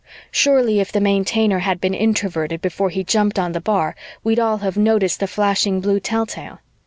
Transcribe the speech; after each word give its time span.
Surely, 0.31 0.79
if 0.79 0.91
the 0.91 0.99
Maintainer 0.99 1.59
had 1.59 1.79
been 1.79 1.93
Introverted 1.93 2.59
before 2.59 2.89
he 2.89 3.03
jumped 3.03 3.37
on 3.37 3.51
the 3.51 3.61
bar, 3.61 3.95
we'd 4.23 4.39
all 4.39 4.57
have 4.57 4.75
noticed 4.75 5.19
the 5.19 5.27
flashing 5.27 5.79
blue 5.79 5.99
telltale. 5.99 6.57